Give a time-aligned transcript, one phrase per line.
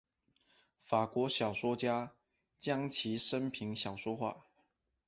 [0.83, 2.15] 法国小说家
[2.57, 4.45] 将其生平小说化。